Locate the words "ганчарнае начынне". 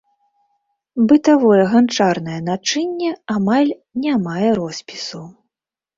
1.73-3.11